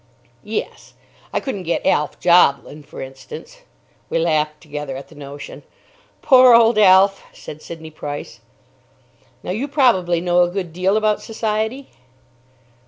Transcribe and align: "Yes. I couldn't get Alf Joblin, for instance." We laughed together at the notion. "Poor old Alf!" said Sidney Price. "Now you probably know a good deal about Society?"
"Yes. 0.43 0.95
I 1.31 1.39
couldn't 1.39 1.61
get 1.61 1.85
Alf 1.85 2.19
Joblin, 2.19 2.81
for 2.81 3.03
instance." 3.03 3.59
We 4.09 4.17
laughed 4.17 4.59
together 4.59 4.97
at 4.97 5.09
the 5.09 5.13
notion. 5.13 5.61
"Poor 6.23 6.55
old 6.55 6.79
Alf!" 6.79 7.21
said 7.33 7.61
Sidney 7.61 7.91
Price. 7.91 8.39
"Now 9.43 9.51
you 9.51 9.67
probably 9.67 10.19
know 10.19 10.41
a 10.41 10.49
good 10.49 10.73
deal 10.73 10.97
about 10.97 11.21
Society?" 11.21 11.89